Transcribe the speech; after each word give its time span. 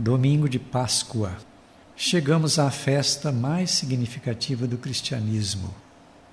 Domingo 0.00 0.48
de 0.48 0.58
Páscoa. 0.58 1.36
Chegamos 1.94 2.58
à 2.58 2.70
festa 2.70 3.30
mais 3.30 3.70
significativa 3.70 4.66
do 4.66 4.78
cristianismo. 4.78 5.74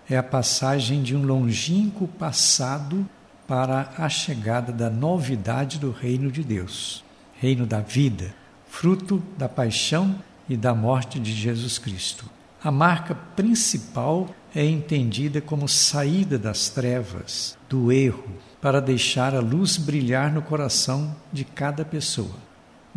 É 0.09 0.16
a 0.16 0.24
passagem 0.24 1.04
de 1.04 1.13
um 1.13 1.25
longínquo 1.25 2.08
passado 2.08 3.06
para 3.45 3.92
a 3.98 4.08
chegada 4.08 4.72
da 4.72 4.90
novidade 4.90 5.80
do 5.80 5.92
reino 5.92 6.32
de 6.32 6.45
Deus, 6.45 7.03
reino 7.42 7.66
da 7.66 7.82
vida, 7.82 8.34
fruto 8.70 9.21
da 9.38 9.50
paixão 9.50 10.15
e 10.47 10.55
da 10.55 10.73
morte 10.73 11.20
de 11.20 11.34
Jesus 11.34 11.77
Cristo. 11.77 12.23
A 12.63 12.71
marca 12.71 13.15
principal 13.36 14.29
é 14.55 14.63
entendida 14.63 15.41
como 15.41 15.68
saída 15.68 16.39
das 16.39 16.70
trevas, 16.70 17.57
do 17.68 17.91
erro, 17.91 18.29
para 18.61 18.79
deixar 18.79 19.36
a 19.36 19.41
luz 19.41 19.75
brilhar 19.75 20.31
no 20.31 20.41
coração 20.41 21.13
de 21.34 21.43
cada 21.43 21.84
pessoa. 21.84 22.46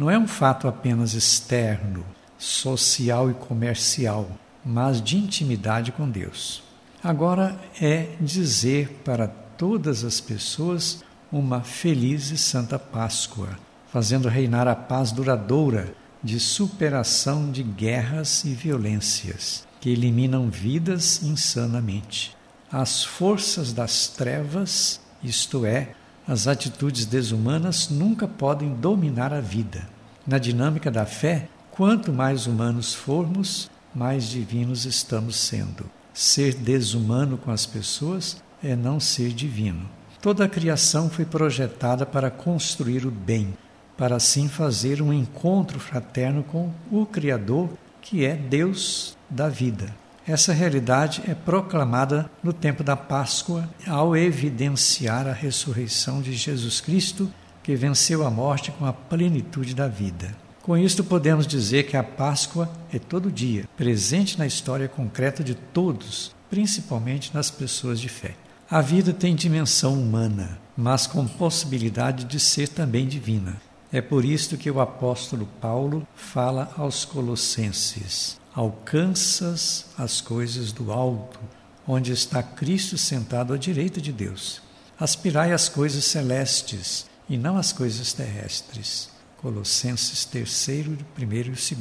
Não 0.00 0.10
é 0.10 0.18
um 0.18 0.26
fato 0.26 0.66
apenas 0.66 1.12
externo, 1.12 2.06
social 2.38 3.30
e 3.30 3.34
comercial, 3.34 4.30
mas 4.64 5.02
de 5.02 5.18
intimidade 5.18 5.92
com 5.92 6.08
Deus. 6.08 6.62
Agora 7.04 7.60
é 7.78 8.08
dizer 8.18 9.02
para 9.04 9.28
todas 9.28 10.02
as 10.02 10.18
pessoas 10.18 11.04
uma 11.30 11.60
feliz 11.60 12.30
e 12.30 12.38
santa 12.38 12.78
Páscoa, 12.78 13.50
fazendo 13.92 14.26
reinar 14.26 14.66
a 14.66 14.74
paz 14.74 15.12
duradoura 15.12 15.92
de 16.24 16.40
superação 16.40 17.50
de 17.50 17.62
guerras 17.62 18.42
e 18.46 18.54
violências 18.54 19.68
que 19.82 19.90
eliminam 19.90 20.48
vidas 20.48 21.22
insanamente. 21.22 22.34
As 22.72 23.04
forças 23.04 23.70
das 23.74 24.08
trevas, 24.08 24.98
isto 25.22 25.66
é, 25.66 25.92
as 26.30 26.46
atitudes 26.46 27.06
desumanas, 27.06 27.88
nunca 27.90 28.28
podem 28.28 28.72
dominar 28.72 29.32
a 29.32 29.40
vida. 29.40 29.88
Na 30.24 30.38
dinâmica 30.38 30.88
da 30.88 31.04
fé, 31.04 31.48
quanto 31.72 32.12
mais 32.12 32.46
humanos 32.46 32.94
formos, 32.94 33.68
mais 33.92 34.28
divinos 34.28 34.84
estamos 34.84 35.34
sendo. 35.34 35.90
Ser 36.14 36.54
desumano 36.54 37.36
com 37.36 37.50
as 37.50 37.66
pessoas 37.66 38.40
é 38.62 38.76
não 38.76 39.00
ser 39.00 39.32
divino. 39.32 39.90
Toda 40.22 40.44
a 40.44 40.48
criação 40.48 41.10
foi 41.10 41.24
projetada 41.24 42.06
para 42.06 42.30
construir 42.30 43.04
o 43.04 43.10
bem, 43.10 43.52
para 43.96 44.14
assim 44.14 44.48
fazer 44.48 45.02
um 45.02 45.12
encontro 45.12 45.80
fraterno 45.80 46.44
com 46.44 46.70
o 46.92 47.04
Criador, 47.06 47.70
que 48.00 48.24
é 48.24 48.36
Deus 48.36 49.16
da 49.28 49.48
vida. 49.48 49.92
Essa 50.30 50.52
realidade 50.52 51.22
é 51.26 51.34
proclamada 51.34 52.30
no 52.40 52.52
tempo 52.52 52.84
da 52.84 52.96
Páscoa 52.96 53.68
ao 53.84 54.16
evidenciar 54.16 55.26
a 55.26 55.32
ressurreição 55.32 56.22
de 56.22 56.34
Jesus 56.34 56.80
Cristo, 56.80 57.28
que 57.64 57.74
venceu 57.74 58.24
a 58.24 58.30
morte 58.30 58.70
com 58.70 58.86
a 58.86 58.92
plenitude 58.92 59.74
da 59.74 59.88
vida. 59.88 60.32
Com 60.62 60.78
isto, 60.78 61.02
podemos 61.02 61.48
dizer 61.48 61.88
que 61.88 61.96
a 61.96 62.04
Páscoa 62.04 62.70
é 62.92 62.98
todo 63.00 63.28
dia, 63.28 63.68
presente 63.76 64.38
na 64.38 64.46
história 64.46 64.86
concreta 64.86 65.42
de 65.42 65.56
todos, 65.56 66.32
principalmente 66.48 67.34
nas 67.34 67.50
pessoas 67.50 67.98
de 67.98 68.08
fé. 68.08 68.36
A 68.70 68.80
vida 68.80 69.12
tem 69.12 69.34
dimensão 69.34 69.94
humana, 69.94 70.60
mas 70.76 71.08
com 71.08 71.26
possibilidade 71.26 72.24
de 72.24 72.38
ser 72.38 72.68
também 72.68 73.08
divina. 73.08 73.60
É 73.92 74.00
por 74.00 74.24
isto 74.24 74.56
que 74.56 74.70
o 74.70 74.80
apóstolo 74.80 75.48
Paulo 75.60 76.06
fala 76.14 76.72
aos 76.78 77.04
Colossenses: 77.04 78.39
Alcanças 78.54 79.86
as 79.96 80.20
coisas 80.20 80.72
do 80.72 80.90
alto, 80.90 81.38
onde 81.86 82.12
está 82.12 82.42
Cristo 82.42 82.98
sentado 82.98 83.52
à 83.52 83.56
direita 83.56 84.00
de 84.00 84.12
Deus. 84.12 84.60
Aspirai 84.98 85.52
às 85.52 85.68
coisas 85.68 86.04
celestes 86.04 87.06
e 87.28 87.36
não 87.36 87.56
às 87.56 87.72
coisas 87.72 88.12
terrestres. 88.12 89.08
Colossenses 89.38 90.24
3, 90.24 90.68
1 90.68 90.96
e 91.18 91.44
2. 91.44 91.72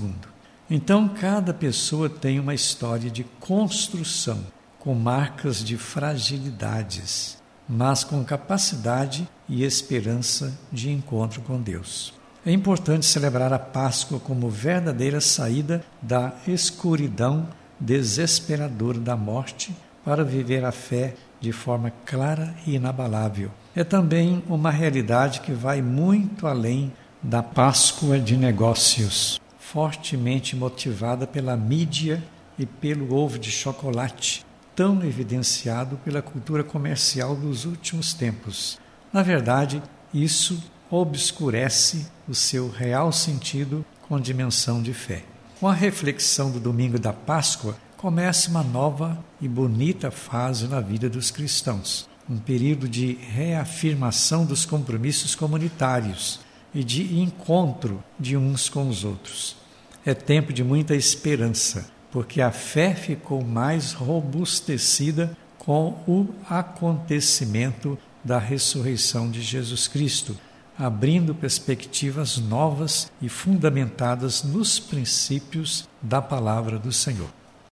Então, 0.70 1.10
cada 1.10 1.54
pessoa 1.54 2.10
tem 2.10 2.40
uma 2.40 2.54
história 2.54 3.10
de 3.10 3.24
construção 3.40 4.46
com 4.78 4.94
marcas 4.94 5.64
de 5.64 5.76
fragilidades, 5.76 7.38
mas 7.68 8.04
com 8.04 8.24
capacidade 8.24 9.28
e 9.48 9.64
esperança 9.64 10.58
de 10.72 10.92
encontro 10.92 11.42
com 11.42 11.60
Deus. 11.60 12.14
É 12.50 12.52
importante 12.52 13.06
celebrar 13.06 13.54
a 13.54 13.60
Páscoa 13.60 14.20
como 14.20 14.50
verdadeira 14.50 15.22
saída 15.22 15.86
da 16.02 16.34
escuridão 16.48 17.48
desesperadora 17.80 19.00
da 19.00 19.16
morte 19.16 19.72
para 20.04 20.24
viver 20.24 20.66
a 20.66 20.72
fé 20.72 21.14
de 21.40 21.52
forma 21.52 21.94
clara 22.08 22.56
e 22.66 22.74
inabalável. 22.74 23.52
É 23.76 23.84
também 23.84 24.44
uma 24.50 24.72
realidade 24.72 25.42
que 25.42 25.52
vai 25.52 25.80
muito 25.80 26.48
além 26.48 26.92
da 27.22 27.44
Páscoa 27.44 28.20
de 28.20 28.36
negócios, 28.36 29.40
fortemente 29.60 30.56
motivada 30.56 31.28
pela 31.28 31.56
mídia 31.56 32.24
e 32.58 32.66
pelo 32.66 33.14
ovo 33.14 33.38
de 33.38 33.52
chocolate, 33.52 34.44
tão 34.76 35.04
evidenciado 35.04 35.98
pela 35.98 36.20
cultura 36.20 36.64
comercial 36.64 37.36
dos 37.36 37.66
últimos 37.66 38.16
tempos. 38.16 38.80
Na 39.14 39.22
verdade, 39.22 39.84
isso 40.12 40.60
obscurece 40.90 42.08
o 42.28 42.34
seu 42.34 42.70
real 42.70 43.12
sentido 43.12 43.86
com 44.08 44.20
dimensão 44.20 44.82
de 44.82 44.94
fé. 44.94 45.24
Com 45.60 45.68
a 45.68 45.74
reflexão 45.74 46.52
do 46.52 46.60
domingo 46.60 46.98
da 46.98 47.14
Páscoa, 47.14 47.78
começa 47.98 48.50
uma 48.50 48.64
nova 48.64 49.24
e 49.42 49.48
bonita 49.48 50.10
fase 50.10 50.68
na 50.68 50.80
vida 50.80 51.10
dos 51.10 51.32
cristãos, 51.32 52.10
um 52.30 52.38
período 52.38 52.88
de 52.88 53.14
reafirmação 53.14 54.46
dos 54.46 54.66
compromissos 54.66 55.36
comunitários 55.36 56.40
e 56.74 56.84
de 56.84 57.20
encontro 57.20 58.04
de 58.20 58.38
uns 58.38 58.70
com 58.70 58.88
os 58.88 59.04
outros. 59.04 59.58
É 60.06 60.14
tempo 60.14 60.54
de 60.54 60.64
muita 60.64 60.96
esperança, 60.96 61.90
porque 62.12 62.42
a 62.42 62.52
fé 62.52 62.96
ficou 62.96 63.44
mais 63.44 63.94
robustecida 63.94 65.36
com 65.58 65.90
o 66.08 66.28
acontecimento 66.50 67.98
da 68.24 68.40
ressurreição 68.40 69.30
de 69.30 69.42
Jesus 69.42 69.88
Cristo, 69.88 70.38
abrindo 70.80 71.36
perspectivas 71.36 72.38
novas 72.38 73.12
e 73.22 73.28
fundamentadas 73.28 74.44
nos 74.44 74.80
princípios 74.80 75.90
da 76.02 76.22
palavra 76.22 76.80
do 76.80 76.92
Senhor. 76.94 77.39